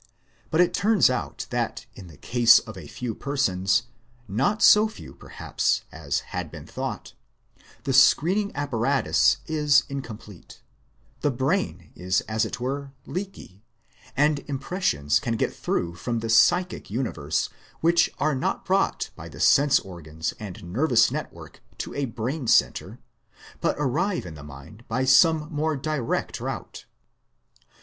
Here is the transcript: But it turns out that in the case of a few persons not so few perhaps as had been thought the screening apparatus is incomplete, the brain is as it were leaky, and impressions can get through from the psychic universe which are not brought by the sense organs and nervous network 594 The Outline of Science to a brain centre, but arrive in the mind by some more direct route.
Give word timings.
But 0.49 0.61
it 0.61 0.73
turns 0.73 1.11
out 1.11 1.45
that 1.51 1.85
in 1.93 2.07
the 2.07 2.17
case 2.17 2.57
of 2.57 2.75
a 2.75 2.87
few 2.87 3.13
persons 3.13 3.83
not 4.27 4.63
so 4.63 4.87
few 4.87 5.13
perhaps 5.13 5.83
as 5.91 6.21
had 6.33 6.49
been 6.49 6.65
thought 6.65 7.13
the 7.83 7.93
screening 7.93 8.51
apparatus 8.55 9.37
is 9.45 9.83
incomplete, 9.89 10.63
the 11.19 11.29
brain 11.29 11.91
is 11.93 12.21
as 12.21 12.45
it 12.45 12.59
were 12.59 12.93
leaky, 13.05 13.61
and 14.17 14.39
impressions 14.47 15.19
can 15.19 15.35
get 15.35 15.53
through 15.53 15.93
from 15.93 16.17
the 16.21 16.29
psychic 16.31 16.89
universe 16.89 17.49
which 17.81 18.09
are 18.17 18.33
not 18.33 18.65
brought 18.65 19.11
by 19.15 19.29
the 19.29 19.39
sense 19.39 19.79
organs 19.81 20.33
and 20.39 20.63
nervous 20.63 21.11
network 21.11 21.61
594 21.79 21.85
The 21.85 21.99
Outline 22.07 22.41
of 22.41 22.49
Science 22.49 22.73
to 22.73 22.83
a 22.89 22.93
brain 22.95 22.97
centre, 22.97 22.99
but 23.61 23.75
arrive 23.77 24.25
in 24.25 24.33
the 24.33 24.43
mind 24.43 24.83
by 24.87 25.05
some 25.05 25.47
more 25.53 25.77
direct 25.77 26.39
route. 26.39 26.87